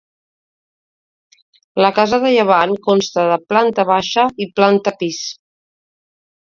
[1.85, 5.23] La casa de llevant, consta de planta baixa i planta pis.